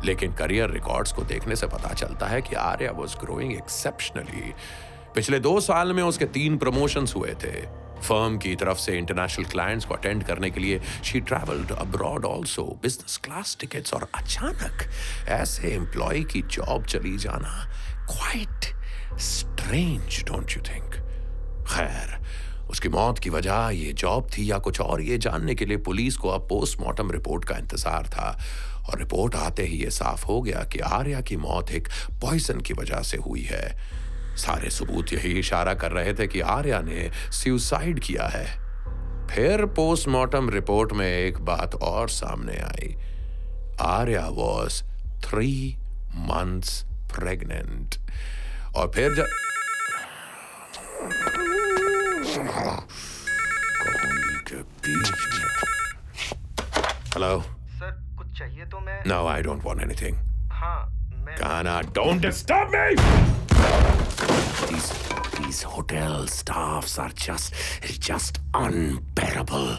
लेकिन 0.05 0.33
करियर 0.33 0.71
रिकॉर्ड्स 0.71 1.13
को 1.13 1.23
देखने 1.23 1.57
से 1.57 1.67
पता 1.67 1.95
चलता 1.95 2.27
है 2.27 2.43
कि 2.43 2.55
आर्या 2.55 2.91
वाज 2.91 3.15
ग्रोइंग 3.15 3.53
एक्सेप्शनली 3.53 4.53
पिछले 5.15 5.39
दो 5.39 5.61
साल 5.61 5.93
में 5.93 6.03
उसके 6.03 6.25
तीन 6.25 6.57
प्रमोशंस 6.57 7.15
हुए 7.17 7.35
थे। 7.35 7.85
फर्म 8.03 8.39
की 8.39 8.57
तरफ़ 8.57 8.79
से 8.79 8.99
इंटरनेशनल 8.99 9.45
क्लाइंट्स 9.45 9.87
को 9.87 9.95
अटेंड 9.95 10.25
करने 10.25 10.51
के 10.51 10.61
लिए 10.61 10.81
she 11.05 11.21
travelled 11.21 11.71
abroad 11.71 12.25
also 12.25 12.79
business 12.83 13.17
class 13.17 13.57
tickets 13.61 13.95
और 13.95 14.09
अचानक 14.15 14.91
ऐसे 15.29 15.69
एम्प्लॉय 15.69 16.23
की 16.23 16.43
जॉब 16.43 16.85
चली 16.85 17.17
जाना। 17.19 17.71
Quite 18.11 18.73
strange 19.21 20.23
don't 20.25 20.57
you 20.57 20.63
think 20.63 20.95
खैर, 21.69 22.19
उसकी 22.71 22.89
मौत 22.89 23.19
की 23.19 23.31
वजह 23.31 23.69
ये 23.75 23.93
जॉब 23.93 24.29
थी 24.29 24.51
या 24.51 24.59
कुछ 24.59 24.81
और, 24.81 25.01
ये 25.03 25.19
जानने 25.19 25.55
के 25.55 25.67
लिए 25.67 25.77
पुलिस 25.77 26.17
को 26.17 26.29
अब 26.29 26.47
पोस्टमार्टम 26.49 27.11
रिपोर्ट 27.11 27.45
का 27.45 27.57
इंतज़ार 27.57 28.07
था। 28.07 28.39
और 28.85 28.99
रिपोर्ट 28.99 29.35
आते 29.35 29.63
ही 29.63 29.77
ये 29.77 29.91
साफ़ 29.91 30.25
हो 30.27 30.41
गया 30.43 30.63
कि 30.65 30.79
आर्या 30.79 31.21
की 31.21 31.37
मौत 31.37 31.71
एक 31.71 31.89
पॉइजन 32.23 32.61
की 32.61 32.75
वजह 32.75 33.03
से 33.03 33.17
हुई 33.17 33.43
है। 33.43 33.77
सारे 34.37 34.71
सबूत 34.71 35.13
यही 35.13 35.33
इशारा 35.39 35.75
कर 35.75 35.93
रहे 35.93 36.13
थे 36.15 36.27
कि 36.27 36.41
आर्या 36.41 36.81
ने 36.81 37.11
सुसाइड 37.33 38.01
किया 38.01 38.27
है। 38.27 38.47
फिर 39.29 39.65
पोस्टमार्टम 39.77 40.51
रिपोर्ट 40.51 40.93
में 40.93 41.07
एक 41.07 41.39
बात 41.45 41.75
और 41.75 42.09
सामने 42.09 42.57
आई। 42.57 42.95
Arya 43.81 44.27
was 44.29 44.83
three 45.25 45.77
months 46.17 46.83
pregnant 47.16 47.96
और 48.76 48.92
फिर 48.96 49.16
जब 49.16 49.28
कहानी 53.82 54.40
के 54.50 54.62
बीच 54.86 55.12
में 55.12 55.18
हेलो 57.16 57.40
सर 57.80 57.92
कुछ 58.18 58.38
चाहिए 58.40 58.66
तो 58.72 58.80
मैं 58.80 59.02
no 59.08 59.26
I 59.28 59.42
don't 59.42 59.66
want 59.66 59.82
anything 59.82 60.18
हाँ 60.62 60.80
मैं 61.26 61.36
Kana, 61.40 61.74
don't 61.98 62.22
disturb 62.22 62.72
me! 62.76 62.96
These, 64.70 64.88
these 65.38 65.62
hotel 65.64 66.26
staffs 66.28 66.98
are 67.00 67.12
just, 67.26 67.54
just 68.08 68.40
unbearable. 68.54 69.70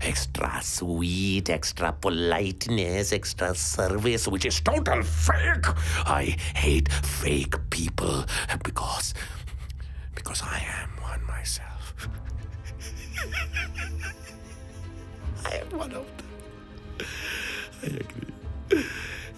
Extra 0.00 0.60
sweet, 0.62 1.50
extra 1.50 1.92
politeness, 1.92 3.12
extra 3.12 3.54
service, 3.54 4.26
which 4.28 4.46
is 4.46 4.60
total 4.60 5.02
fake. 5.02 5.66
I 6.06 6.36
hate 6.54 6.90
fake 6.92 7.54
people 7.70 8.24
because, 8.64 9.14
because 10.14 10.42
I 10.42 10.58
am 10.80 10.90
one 11.02 11.24
myself. 11.26 12.08
I 15.44 15.56
am 15.56 15.78
one 15.78 15.92
of 15.92 16.06
them. 16.16 17.06
I 17.82 17.86
agree. 17.86 18.28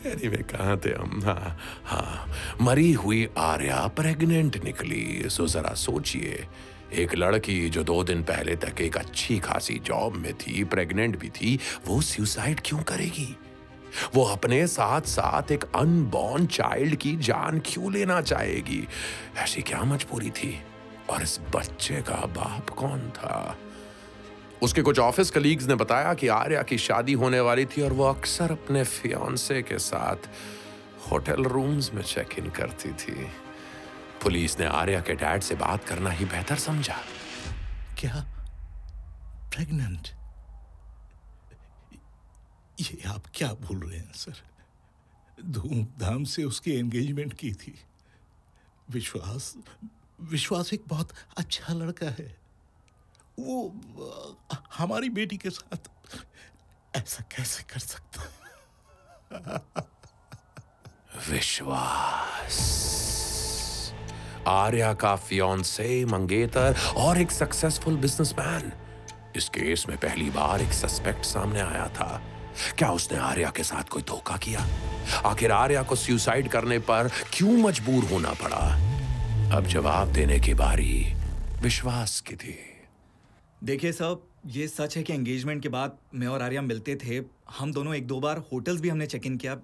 Anyway 0.05 0.43
कहाँ 0.53 0.77
थे 0.85 0.91
हम 1.01 1.23
हाँ 1.25 1.57
हाँ 1.89 2.29
मरी 2.61 2.93
हुई 2.93 3.29
Arya 3.41 3.77
pregnant 3.97 4.57
निकली 4.65 5.29
सो 5.33 5.47
जरा 5.49 5.73
सोचिए 5.81 6.45
एक 6.94 7.16
लड़की 7.16 7.70
जो 7.70 7.84
दो 7.84 8.04
दिन 8.04 8.24
पहले 8.24 8.56
तक 8.56 8.82
एक 8.82 8.98
अच्छी 8.98 9.40
खासी 9.40 9.80
जॉब 9.80 10.14
में 10.14 10.34
थी 10.34 10.64
प्रेग्नेंट 10.64 11.20
भी 11.20 11.30
थी, 11.30 11.60
वो 11.88 12.02
सुसाइड 12.02 12.62
क्यों 12.66 12.84
करेगी? 12.84 13.38
वो 14.16 14.26
अपने 14.26 14.68
साथ 14.68 15.02
साथ 15.02 15.52
एक 15.52 15.64
अनबॉर्न 15.76 16.46
चाइल्ड 16.46 16.96
की 16.96 17.16
जान 17.16 17.60
क्यों 17.60 17.94
लेना 17.94 18.22
चाहेगी? 18.22 18.88
ऐसी 19.38 19.62
क्या 19.62 19.84
मजबूरी 19.84 20.30
थी? 20.30 20.62
और 21.10 21.22
इस 21.22 21.40
बच्चे 21.56 21.96
का 21.96 22.26
बाप 22.26 22.70
कौन 22.70 23.00
था? 23.00 23.58
उसके 24.62 24.82
कुछ 24.82 25.00
ऑफ़िस 25.00 25.32
कलीग्स 25.32 25.68
ने 25.68 25.76
बताया 25.76 26.14
कि 26.14 26.28
आर्या 26.28 26.62
की 26.62 26.78
शादी 26.78 27.14
होने 27.14 27.40
वाली 27.40 27.66
थी 27.66 27.82
और 27.82 27.94
वो 27.94 28.04
अक्सर 28.04 28.52
अपने 28.52 28.84
फियांसे 28.84 29.62
के 29.62 29.80
साथ 29.80 30.30
होटल 31.12 31.44
रूम्स 31.44 31.94
में 31.94 32.02
चेक 32.02 32.40
इन 32.40 32.50
करती 32.50 32.90
थी। 32.90 33.28
पुलिस 34.24 34.60
ने 34.60 34.66
आर्या 34.66 35.02
के 35.02 35.14
डैड 35.16 35.42
से 35.42 35.56
बात 35.56 35.84
करना 35.84 36.10
ही 36.10 36.26
बेहतर 36.26 36.56
समझा। 36.56 36.98
क्या? 38.00 38.16
प्रेग्नेंट? 39.56 40.08
ये 42.82 43.02
आप 43.08 43.24
क्या 43.36 43.54
भूल 43.54 43.80
रहे 43.90 44.00
हैं 44.00 44.14
सर? 44.14 44.42
धूमधाम 45.46 46.24
से 46.24 46.44
उसकी 46.44 46.72
एंगेजमेंट 46.72 47.34
की 47.34 47.54
थी। 47.54 47.80
विश्वास 48.90 49.56
विश्वास 50.22 50.74
एक 50.74 50.84
बहुत 50.88 51.14
अच्छा 51.38 51.74
लड़का 51.74 52.10
है। 52.10 52.38
वो 53.40 53.82
हमारी 54.74 55.10
बेटी 55.10 55.38
के 55.38 55.50
साथ 55.50 55.90
ऐसा 56.96 57.24
कैसे 57.36 57.64
कर 57.64 57.80
सकता 57.80 58.24
विश्वास। 61.30 62.58
आर्या 64.48 64.94
का 64.94 65.16
फियांसे 65.16 66.06
मंगेतर 66.06 66.76
और 66.98 67.22
एक 67.22 67.32
सक्सेसफुल 67.32 67.98
बिजनेसमैन 67.98 68.72
इस 69.36 69.50
केस 69.50 69.86
में 69.90 69.98
पहली 69.98 70.30
बार 70.30 70.62
एक 70.62 70.72
सस्पेक्ट 70.74 71.26
सामने 71.26 71.60
आया 71.60 71.88
था। 71.88 72.22
क्या 72.78 72.92
उसने 72.92 73.18
आर्या 73.18 73.50
के 73.50 73.64
साथ 73.64 73.84
कोई 73.84 74.02
धोखा 74.02 74.38
किया? 74.38 74.66
आखिर 75.26 75.52
आर्या 75.52 75.84
को 75.84 75.96
सुसाइड 75.96 76.48
करने 76.48 76.80
पर 76.80 77.10
क्यों 77.34 77.58
मजबूर 77.58 78.04
होना 78.04 78.34
पड़ा? 78.34 78.64
अब 79.58 79.68
जवाब 79.68 80.12
देने 80.14 80.40
की 80.40 80.54
बारी 80.54 81.14
विश्वास 81.62 82.20
की 82.22 82.36
थी। 82.36 82.56
देखिए 83.64 83.92
साहब, 83.92 84.28
ये 84.48 84.68
सच 84.68 84.98
है 84.98 85.04
कि 85.04 85.14
एंगेजमेंट 85.14 85.62
के 85.64 85.70
बाद 85.70 85.98
मैं 86.16 86.28
और 86.28 86.42
आर्या 86.42 86.62
मिलते 86.62 86.96
थे। 86.96 87.22
हम 87.60 87.74
दोनों 87.74 87.96
एक 87.96 88.08
दो 88.08 88.20
बार 88.20 88.44
होटल्स 88.54 88.82
भी 88.82 88.90
हमने 88.90 89.06
चेक 89.06 89.26
इन 89.26 89.38
किया। 89.38 89.58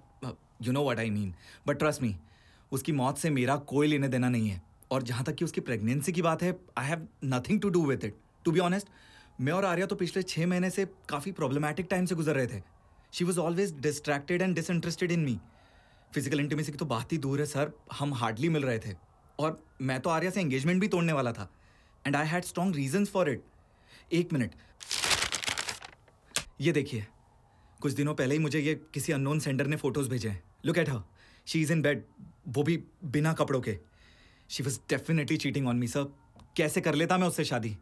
You 0.62 0.72
know 0.72 0.82
what 0.84 0.98
I 0.98 1.10
mean 1.10 1.34
but 1.66 1.78
trust 1.78 2.02
me 2.02 2.16
उसकी 2.72 2.92
मौत 2.92 3.18
से 3.18 3.30
मेरा 3.30 3.56
कोई 3.66 3.86
लेने 3.86 4.08
देना 4.08 4.28
नहीं 4.28 4.48
है। 4.48 4.60
और 4.90 5.02
जहाँ 5.02 5.24
तक 5.24 5.34
कि 5.34 5.44
उसकी 5.44 5.60
प्रेगनेंसी 5.60 6.12
की 6.12 6.22
बात 6.22 6.42
है 6.42 6.54
I 6.78 6.86
have 6.86 7.06
nothing 7.24 7.60
to 7.60 7.68
do 7.68 7.84
with 7.86 8.04
it 8.04 8.16
to 8.44 8.52
be 8.52 8.60
honest 8.60 8.88
मैं 9.40 9.52
और 9.52 9.64
आर्या 9.64 9.86
तो 9.86 9.96
पिछले 9.96 10.22
छः 10.22 10.46
महीने 10.46 10.70
से 10.70 10.84
काफ़ी 11.08 11.32
प्रॉब्लमैटिक 11.32 11.86
टाइम 11.90 12.06
से 12.06 12.14
गुजर 12.14 12.34
रहे 12.34 12.46
थे। 12.46 12.62
She 13.12 13.24
was 13.24 13.38
always 13.40 13.72
distracted 13.80 14.42
and 14.42 14.54
disinterested 14.54 15.12
in 15.12 15.20
me 15.20 15.38
physical 16.12 16.40
intimacy 16.40 16.72
की 16.72 16.78
तो 16.78 16.84
बात 16.86 17.12
ही 17.12 17.18
दूर 17.18 17.40
है 17.40 17.46
सर 17.46 17.72
हम 17.92 18.14
हार्डली 18.14 18.48
मिल 18.48 18.62
रहे 18.62 18.78
थे। 18.78 18.94
और 19.38 19.62
मैं 19.82 19.98
तो 20.00 20.10
आर्या 20.10 20.30
से 20.30 20.40
एंगेजमेंट 20.40 20.80
भी 20.80 20.88
तोड़ने 20.88 21.12
वाला 21.12 21.32
था। 21.32 21.50
And 22.04 22.16
I 22.16 22.26
had 22.26 22.44
strong 22.44 22.76
reasons 22.76 23.10
for 23.10 23.30
it 23.30 23.42
एक 24.12 24.32
मिनट। 24.32 24.54
ये 26.60 26.72
देखिए, 26.72 27.06
कुछ 27.80 27.92
दिनों 27.92 28.14
पहले 28.14 28.34
ही 28.34 28.40
मुझे 28.40 28.60
ये 28.60 28.74
किसी 28.94 29.12
अननोन 29.12 29.38
सेंडर 29.38 29.66
ने 29.66 29.76
फ़ोटोज़ 29.76 30.08
भेजे 30.10 30.28
हैं। 30.28 30.42
Look 30.66 30.78
at 30.78 30.90
her 30.90 31.02
she 31.46 31.62
is 31.62 31.72
in 31.72 31.82
bed 31.82 32.02
वो 32.48 32.62
भी 32.62 32.82
बिना 33.04 33.32
कपड़ों 33.32 33.60
के. 33.60 33.78
She 34.50 34.62
was 34.62 34.78
definitely 34.90 35.36
cheating 35.36 35.68
on 35.68 35.76
me 35.76 35.86
sir 35.86 36.12
कैसे 36.56 36.80
कर 36.80 36.94
लेता 36.94 37.18
मैं 37.18 37.28
उससे 37.28 37.44
शादी? 37.44 37.76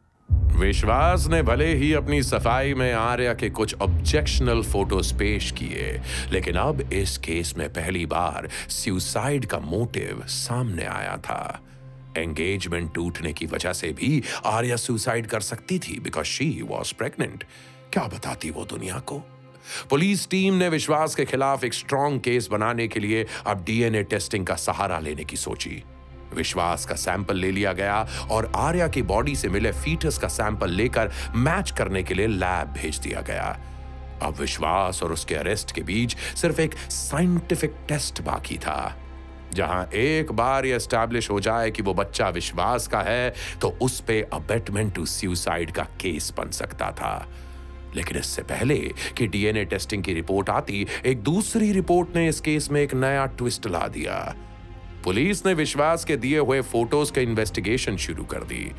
विश्वास 0.59 1.26
ने 1.26 1.42
भले 1.42 1.75
ही 1.75 1.92
अपनी 1.92 2.23
सफ़ाई 2.23 2.75
में 2.75 2.92
आर्या 2.92 3.35
के 3.35 3.50
कुछ 3.50 3.75
ऑब्जेक्शनल 3.75 4.62
फ़ोटोज़ 4.62 5.14
पेश 5.14 5.50
किए, 5.50 6.00
लेकिन 6.30 6.56
अब 6.56 6.92
इस 6.92 7.18
केस 7.18 7.54
में 7.59 7.68
पहली 7.68 8.06
बार 8.06 8.49
सुसाइड 8.68 9.47
का 9.47 9.59
मोटिव 9.59 10.23
सामने 10.26 10.85
आया 10.85 11.16
था। 11.16 11.61
एंगेजमेंट 12.18 12.94
टूटने 12.94 13.33
की 13.33 13.47
वजह 13.47 13.73
से 13.73 13.92
भी 13.92 14.23
आर्या 14.47 14.76
सुसाइड 14.76 15.26
कर 15.26 15.40
सकती 15.40 15.78
थी 15.78 16.00
बिकॉज़ 16.00 16.26
शी 16.26 16.62
वॉज़ 16.62 16.94
प्रेग्नेंट 16.94 17.44
क्या 17.92 18.06
बताती 18.06 18.50
वो 18.50 18.64
दुनिया 18.64 18.99
को? 18.99 19.23
पुलिस 19.90 20.28
टीम 20.28 20.54
ने 20.54 20.68
विश्वास 20.68 21.14
के 21.14 21.25
खिलाफ 21.25 21.64
एक 21.64 21.75
स्ट्रॉन्ग 21.75 22.21
केस 22.21 22.49
बनाने 22.50 22.88
के 22.88 23.00
लिए 23.00 23.26
अब 23.47 23.64
डीएनए 23.64 24.02
टेस्टिंग 24.02 24.47
का 24.47 24.54
सहारा 24.54 24.99
लेने 24.99 25.25
की 25.25 25.37
सोची। 25.37 25.83
विश्वास 26.35 26.87
का 26.87 26.94
सैंपल 26.94 27.37
ले 27.37 27.50
लिया 27.50 27.73
गया 27.73 28.06
और 28.30 28.52
आर्या 28.56 28.88
की 28.88 29.02
बॉडी 29.02 29.37
से 29.37 29.49
मिले 29.49 29.73
फीटस 29.73 30.18
का 30.18 30.28
सैंपल 30.28 30.71
लेकर 30.71 31.12
मैच 31.37 31.71
करने 31.71 32.02
के 32.02 32.14
लिए 32.14 32.26
लैब 32.26 32.73
भेज 32.73 32.99
दिया 32.99 33.21
गया। 33.21 33.47
अब 34.23 34.37
विश्वास 34.37 35.02
और 35.02 35.12
उसके 35.12 35.35
अरेस्ट 35.35 35.73
के 35.73 35.80
बीच 35.80 36.16
सिर्फ़ 36.16 36.61
एक 36.61 36.75
साइंटिफिक 36.90 37.75
टेस्ट 37.88 38.23
बाकी 38.23 38.59
था। 38.59 38.97
जहाँ 39.54 39.85
एक 39.94 40.33
बार 40.33 40.66
यह 40.66 40.76
एस्टैब्लिश 40.76 41.30
हो 41.30 41.40
जाए 41.40 41.71
कि 41.71 41.83
वो 41.83 41.94
बच्चा 41.94 42.28
विश्वास 42.28 42.87
का 42.87 43.00
है 43.00 43.35
तो 43.61 43.68
उस 43.83 44.00
पे 44.00 44.21
अबेटमेंट 44.33 44.94
टू 44.94 45.06
सुसाइड 45.06 45.71
का 45.71 45.83
केस 45.83 46.33
बन 46.38 46.50
सकता 46.50 46.90
था। 46.90 47.28
लेकिन 47.96 48.18
इससे 48.18 48.42
पहले 48.42 48.76
कि 49.16 49.26
डीएनए 49.26 49.64
टेस्टिंग 49.64 50.02
की 50.02 50.12
रिपोर्ट 50.14 50.50
आती 50.50 50.86
एक 51.06 51.22
दूसरी 51.22 51.72
रिपोर्ट 51.72 52.16
ने 52.16 52.28
इस 52.28 52.40
केस 52.40 52.70
में 52.70 52.80
एक 52.82 52.94
नया 52.94 53.26
ट्विस्ट 53.26 53.66
ला 53.66 53.86
दिया। 53.88 54.34
पुलिस 55.04 55.46
ने 55.46 55.54
विश्वास 55.54 56.04
के 56.04 56.16
दिए 56.16 56.38
हुए 56.38 56.60
फ़ोटोज़ 56.60 57.12
का 57.12 57.20
इन्वेस्टिगेशन 57.20 57.96
शुरू 57.96 58.24
कर 58.24 58.44
दी। 58.44 58.70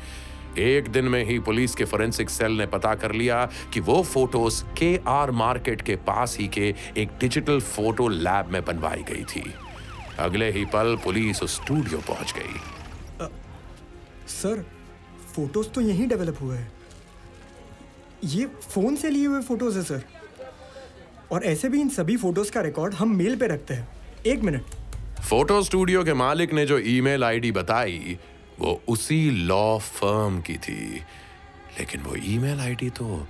एक 0.58 0.88
दिन 0.88 1.04
में 1.04 1.24
ही 1.24 1.38
पुलिस 1.38 1.74
के 1.74 1.84
फोरेंसिक 1.84 2.30
सेल 2.30 2.52
ने 2.52 2.66
पता 2.66 2.94
कर 2.94 3.12
लिया 3.12 3.44
कि 3.74 3.80
वो 3.80 4.02
फ़ोटोज़ 4.02 4.62
के 4.78 4.98
आर 5.06 5.30
मार्केट 5.30 5.82
के 5.82 5.96
पास 5.96 6.36
ही 6.40 6.48
के 6.48 6.74
एक 6.96 7.10
डिजिटल 7.20 7.60
फ़ोटो 7.60 8.08
लैब 8.08 8.48
में 8.52 8.64
बनवाई 8.64 9.02
गई 9.02 9.24
थी। 9.24 9.42
अगले 10.18 10.50
ही 10.50 10.64
पल 10.64 10.96
पुलिस 11.04 11.42
उस 11.42 11.56
स्टूडियो 11.56 11.98
पहुँच 11.98 12.32
गई। 12.32 12.60
आ, 13.24 13.28
सर 14.28 14.64
फ़ोटोज़ 15.34 15.68
तो 15.68 15.80
यहीं 15.80 16.08
डेवलप 16.08 16.40
हुए 16.40 16.56
हैं। 16.56 16.72
ये 18.24 18.46
फ़ोन 18.46 18.96
से 18.96 19.10
लिए 19.10 19.26
हुए 19.26 19.42
फ़ोटोज़ 19.42 19.78
है 19.78 19.84
सर 19.84 20.02
और 21.32 21.44
ऐसे 21.44 21.68
भी 21.68 21.80
इन 21.80 21.88
सभी 21.88 22.16
फ़ोटोज़ 22.16 22.52
का 22.52 22.60
रिकॉर्ड 22.60 22.94
हम 22.94 23.16
मेल 23.16 23.36
पे 23.36 23.46
रखते 23.46 23.74
हैं. 23.74 23.88
एक 24.26 24.40
मिनट 24.40 24.64
फ़ोटो 25.20 25.62
स्टूडियो 25.62 26.04
के 26.04 26.14
मालिक 26.14 26.52
ने 26.52 26.66
जो 26.66 26.78
ईमेल 26.78 27.24
आईडी 27.24 27.52
बताई, 27.52 28.18
वो 28.60 28.82
उसी 28.88 29.30
लॉ 29.30 29.78
फर्म 29.78 30.40
की 30.40 30.54
थी. 30.54 30.96
लेकिन 31.78 32.00
वो 32.00 32.16
ईमेल 32.16 32.60
आईडी 32.60 32.90
तो 32.90 33.26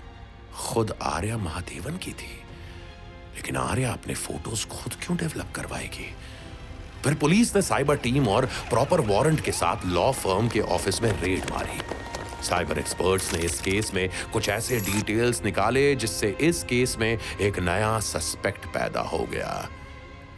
खुद 0.57 0.95
आर्या 1.03 1.39
महादेवन 1.39 1.97
की 1.97 2.13
थी. 2.13 2.33
लेकिन 3.37 3.57
आर्या 3.57 3.93
अपने 3.93 4.15
फ़ोटोज़ 4.15 4.67
खुद 4.67 4.95
क्यों 4.95 5.17
डेवलप 5.17 5.53
करवाएगी? 5.55 6.15
फिर 7.05 7.15
पुलिस 7.15 7.57
ने 7.57 7.63
साइबर 7.63 7.97
टीम 7.97 8.29
और 8.29 8.47
प्रॉपर 8.47 9.01
वारंट 9.01 9.41
के 9.41 9.53
साथ 9.53 9.87
लॉ 9.87 10.13
फर्म 10.13 10.49
के 10.49 10.61
ऑफ़िस 10.61 11.03
में 11.03 11.23
रेड 11.23 11.51
मारी. 11.51 11.96
साइबर 12.47 12.79
एक्सपर्ट्स 12.79 13.33
ने 13.35 13.41
इस 13.41 13.61
केस 13.61 13.95
में 13.95 14.09
कुछ 14.33 14.49
ऐसे 14.49 14.81
डिटेल्स 14.81 15.45
निकाले 15.45 15.95
जिससे 15.95 16.37
इस 16.41 16.63
केस 16.65 16.97
में 16.99 17.19
एक 17.41 17.59
नया 17.59 17.99
सस्पेक्ट 18.01 18.67
पैदा 18.67 19.01
हो 19.01 19.19
गया। 19.19 19.69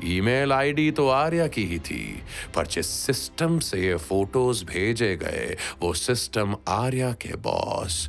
ईमेल 0.05 0.53
आईडी 0.53 0.91
तो 0.91 1.09
आर्या 1.09 1.47
की 1.47 1.65
ही 1.65 1.79
थी, 1.79 2.23
पर 2.55 2.67
जिस 2.67 2.87
सिस्टम 2.87 3.59
से 3.59 3.81
ये 3.81 3.97
फ़ोटोज़ 3.97 4.65
भेजे 4.65 5.17
गए, 5.17 5.57
वो 5.83 5.93
सिस्टम 5.95 6.57
आर्या 6.69 7.13
के 7.13 7.37
बॉस 7.37 8.09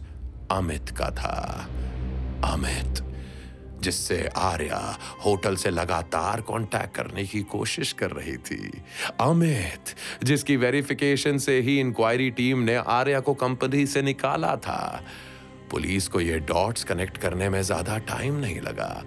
अमित 0.51 0.89
का 0.89 1.09
था। 1.11 1.67
अमित। 2.45 3.08
जिससे 3.81 4.17
आर्या 4.37 4.79
होटल 5.25 5.55
से 5.55 5.69
लगातार 5.69 6.41
कांटेक्ट 6.41 6.95
करने 6.95 7.23
की 7.25 7.41
कोशिश 7.51 7.91
कर 7.93 8.11
रही 8.11 8.37
थी। 8.39 8.81
अमित, 9.21 9.95
जिसकी 10.23 10.55
वेरिफिकेशन 10.57 11.37
से 11.37 11.59
ही 11.61 11.79
इंक्वायरी 11.79 12.29
टीम 12.31 12.59
ने 12.59 12.75
आर्या 12.75 13.19
को 13.19 13.33
कंपनी 13.35 13.85
से 13.85 14.01
निकाला 14.01 14.55
था। 14.57 15.03
पुलिस 15.71 16.07
को 16.07 16.21
यह 16.21 16.37
डॉट्स 16.47 16.83
कनेक्ट 16.83 17.17
करने 17.17 17.49
में 17.49 17.61
ज़्यादा 17.61 17.97
टाइम 18.07 18.35
नहीं 18.35 18.59
लगा। 18.61 19.03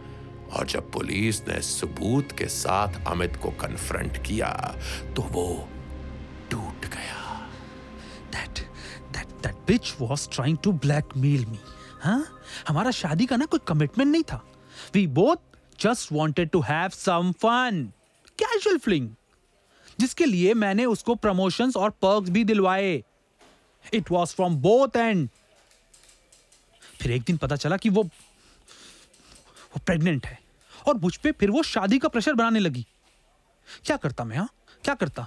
और 0.53 0.67
जब 0.67 0.91
पुलिस 0.93 1.41
ने 1.49 1.61
सबूत 1.63 2.33
के 2.39 2.47
साथ 2.47 3.07
अमित 3.09 3.37
को 3.43 3.51
कन्फ्रंट 3.61 4.23
किया 4.27 4.51
तो 5.17 5.23
वो 5.33 5.47
टूट 6.51 6.87
गया। 6.87 7.21
That 8.33 8.61
that 9.15 9.33
that 9.43 9.57
bitch 9.67 9.89
was 10.01 10.27
trying 10.29 10.59
to 10.67 10.73
blackmail 10.85 11.47
me 11.49 11.59
हाँ? 12.03 12.25
हमारा 12.69 12.91
शादी 12.91 13.27
का 13.27 13.37
ना 13.37 13.45
कोई 13.45 13.61
कमिटमेंट 13.69 14.11
नहीं 14.13 14.23
था। 14.23 14.45
We 14.91 15.15
both 15.15 15.41
just 15.79 16.13
wanted 16.13 16.51
to 16.53 16.63
have 16.63 16.91
some 16.91 17.33
fun. 17.45 17.87
Casual 18.43 18.83
fling. 18.85 19.09
जिसके 20.01 20.25
लिए 20.25 20.55
मैंने 20.55 20.85
उसको 20.85 21.15
प्रमोशंस 21.15 21.77
और 21.77 21.91
पर्क्स 21.91 22.31
भी 22.31 22.45
दिलवाए. 22.45 23.05
It 23.95 24.11
was 24.11 24.35
from 24.35 24.57
both 24.57 24.97
and 24.97 25.29
फिर 27.03 27.13
एक 27.13 27.23
दिन 27.23 27.37
पता 27.37 27.57
चला 27.57 27.77
कि 27.77 27.89
वो 27.89 28.03
वो 29.73 29.81
प्रेग्नेंट 29.87 30.27
है. 30.27 30.39
और 30.89 30.95
मुझ 30.95 31.17
पे 31.17 31.33
फिर 31.33 31.51
वो 31.51 31.63
शादी 31.63 31.99
का 31.99 32.09
प्रेशर 32.09 32.35
बनाने 32.35 32.59
लगी. 32.59 32.87
क्या 33.85 33.97
करता 33.97 34.25
मैं 34.25 34.37
हाँ? 34.37 34.49
क्या 34.85 34.95
करता? 34.95 35.27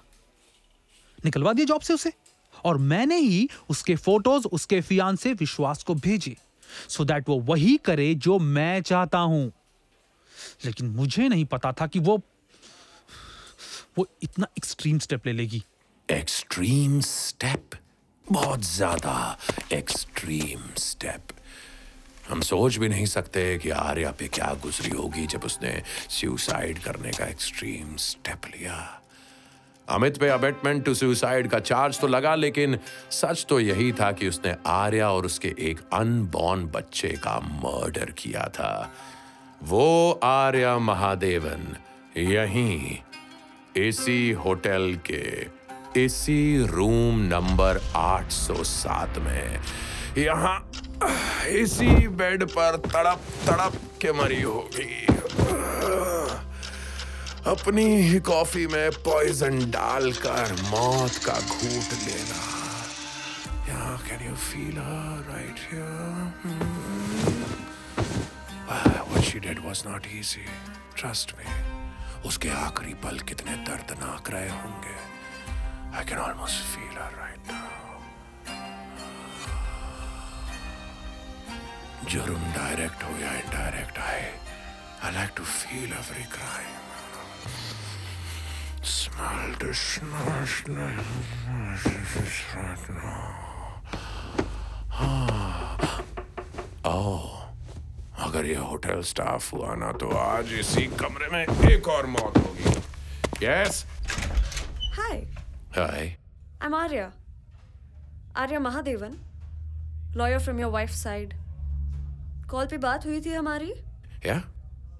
निकलवा 1.25 1.53
दिया 1.53 1.65
जॉब 1.65 1.81
से 1.81 1.93
उसे. 1.93 2.13
और 2.65 2.77
मैंने 2.77 3.17
ही 3.17 3.50
उसके 3.69 3.95
फ़ोटोज़ 3.95 4.47
उसके 4.47 4.81
फियान 4.81 5.15
से 5.15 5.33
विश्वास 5.33 5.83
को 5.83 5.95
भेजे. 5.95 6.38
सो 6.89 7.05
दैट 7.05 7.29
वो 7.29 7.39
वही 7.39 7.75
करे 7.77 8.13
जो 8.15 8.39
मैं 8.39 8.82
चाहता 8.82 9.17
हूँ। 9.17 9.51
लेकिन 10.65 10.88
मुझे 10.88 11.27
नहीं 11.27 11.46
पता 11.46 11.72
था 11.72 11.88
कि 11.88 12.00
वो 12.00 12.22
वो 13.98 14.08
इतना 14.24 14.48
एक्सट्रीम 14.58 15.00
स्टेप 15.00 15.27
ले 15.27 15.34
लेगी। 15.34 15.63
एक्सट्रीम 16.10 17.00
स्टेप 17.01 17.75
बहुत 18.25 18.62
ज़्यादा 18.62 19.38
एक्सट्रीम 19.74 20.62
स्टेप 20.77 21.34
हम 22.29 22.41
सोच 22.41 22.77
भी 22.77 22.89
नहीं 22.89 23.05
सकते 23.05 23.58
कि 23.58 23.70
आर्या 23.70 24.12
पे 24.12 24.27
क्या 24.27 24.53
गुजरी 24.63 24.89
होगी 24.89 25.25
जब 25.27 25.44
उसने 25.44 25.82
सुसाइड 26.10 26.79
करने 26.79 27.12
का 27.12 27.25
एक्सट्रीम 27.25 27.96
स्टेप 27.96 28.46
लिया। 28.55 28.77
अमित 29.89 30.18
पे 30.18 30.27
अबेटमेंट 30.27 30.86
टू 30.86 30.94
सुसाइड 30.94 31.48
का 31.48 31.60
चार्ज 31.60 32.00
तो 32.00 32.08
लगा, 32.08 32.36
लेकिन 32.36 32.80
सच 33.12 33.46
तो 33.50 33.60
यही 33.60 33.92
था 33.92 34.12
कि 34.12 34.27
उसने 34.27 34.56
आर्या 34.68 35.10
और 35.12 35.25
उसके 35.25 35.56
एक 35.60 35.80
अनबॉर्न 35.94 36.65
बच्चे 36.65 37.10
का 37.10 37.39
मर्डर 37.39 38.12
किया 38.18 38.48
था। 38.48 38.92
वो 39.63 40.12
आर्या 40.24 40.77
महादेवन, 40.77 41.75
यहीं, 42.18 42.98
इसी 43.77 44.32
होटल 44.32 45.00
के, 45.12 45.25
इसी 46.06 46.65
रूम 46.65 47.20
नंबर 47.20 47.82
807 47.96 49.18
में। 49.18 49.60
यहाँ, 50.18 50.72
इसी 51.50 52.08
बेड 52.08 52.44
पर 52.44 52.77
तड़प 52.86 53.22
तड़प 53.48 53.74
के 54.01 54.12
मरी 54.12 54.42
होगी। 54.42 55.06
अपनी 57.48 57.86
ही 58.02 58.20
कॉफ़ी 58.28 58.66
में 58.68 58.92
पॉइजन 59.06 59.60
डालकर 59.72 60.52
मौत 60.70 61.18
का 61.25 61.34
घूट 61.34 61.92
लेना। 62.06 62.40
यहाँ 63.68 63.98
can 64.08 64.28
you 64.28 64.36
feel 64.36 64.78
right 65.30 65.60
what 69.10 69.24
she 69.24 69.40
did 69.40 69.60
was 69.64 69.82
not 69.86 70.08
easy, 70.20 70.46
trust 70.96 71.34
me. 71.38 71.46
उसके 72.28 72.50
आखिरी 72.50 72.94
पल 73.04 73.20
कितने 73.30 73.56
दर्दनाक 73.68 74.30
रहे 74.34 74.50
होंगे। 74.50 74.96
I 76.00 76.04
can 76.10 76.22
almost 76.24 76.66
feel 76.72 76.96
her 77.02 77.12
right 77.20 77.52
now. 77.52 77.75
जुर्म 82.14 82.42
डायरेक्ट 82.58 83.04
हो 83.04 83.18
या 83.22 83.34
इनडायरेक्ट 83.44 84.00
आए, 84.08 84.28
I 85.04 85.14
like 85.20 85.36
to 85.42 85.48
feel 85.54 85.96
every 86.02 86.28
crime. 86.38 86.85
Smell 88.86 89.54
the 89.60 89.74
smash 89.74 90.63
right 90.68 91.00
oh 96.86 97.32
अगर 98.25 98.46
ये 98.46 98.56
होटल 98.56 99.01
स्टाफ 99.12 99.54
हुआ 99.54 99.74
ना 99.75 99.92
तो 100.01 100.10
आज 100.18 100.54
इसी 100.60 100.86
कमरे 101.01 101.27
में 101.32 101.70
एक 101.72 101.88
और 101.96 102.06
मौत 102.15 102.38
होगी 102.38 103.46
yes 103.46 103.86
Hi, 104.98 105.15
hi 105.77 106.15
I'm 106.65 106.74
Arya. 106.74 107.08
Arya 108.44 108.60
Mahadevan, 108.65 109.15
lawyer 110.22 110.39
from 110.46 110.60
your 110.63 110.70
wife's 110.75 111.01
side. 111.08 111.34
Call 112.50 112.65
पे 112.72 112.77
बात 112.77 113.06
हुई 113.06 113.20
थी 113.25 113.34
हमारी 113.34 113.72
yeah 114.25 114.42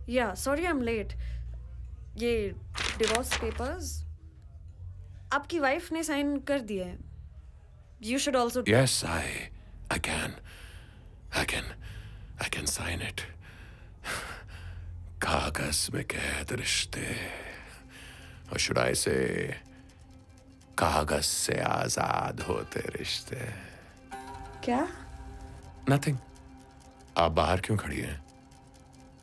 yeah 0.10 0.34
sorry 0.44 0.65
I 0.65 0.70
am 0.70 0.82
late 0.82 1.13
ये 2.17 2.55
डिवोर्स 2.98 3.38
पेपर्स 3.38 4.05
आपकी 5.34 5.60
वाइफ 5.60 5.91
ने 5.91 6.03
साइन 6.03 6.38
कर 6.39 6.60
दिए 6.60 6.84
हैं। 6.84 7.00
You 8.03 8.19
should 8.19 8.36
also 8.36 8.63
yes 8.67 9.03
I 9.05 9.31
I 9.93 10.00
can 10.00 10.36
I 11.38 11.45
can 11.45 11.65
I 12.43 12.50
can 12.50 12.65
sign 12.65 13.01
it 13.01 13.22
कागज़ 15.24 15.91
में 15.93 16.03
कैद 16.05 16.53
रिश्ते। 16.53 17.05
और 18.51 18.60
शुड 18.60 18.79
आई 18.79 18.95
से 18.95 19.15
कागज़ 20.77 21.22
से 21.22 21.60
आज़ाद 21.62 22.41
होते 22.41 22.79
रिश्ते। 22.79 23.36
क्या? 24.63 24.88
नथिंग 25.89 26.17
आप 27.17 27.31
बाहर 27.31 27.62
क्यों 27.62 27.77
खड़ी 27.77 28.00
हैं? 28.01 28.19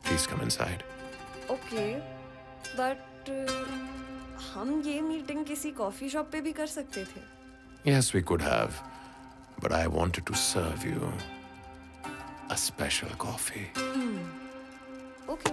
Please 0.03 0.27
come 0.27 0.41
inside 0.41 0.83
okay 1.51 2.12
but 2.79 3.29
uh, 3.29 4.43
हम 4.53 4.81
ये 4.85 5.01
मीटिंग 5.01 5.45
किसी 5.45 5.71
कॉफ़ी 5.71 6.09
शॉप 6.09 6.29
पे 6.31 6.41
भी 6.41 6.51
कर 6.53 6.67
सकते 6.67 7.03
थे। 7.05 7.91
Yes 7.91 8.13
we 8.15 8.21
could 8.21 8.41
have 8.41 8.73
but 9.63 9.73
I 9.73 9.85
wanted 9.95 10.25
to 10.25 10.33
serve 10.33 10.87
you 10.87 11.11
a 12.51 12.55
special 12.65 13.13
coffee 13.19 13.65
okay 15.33 15.51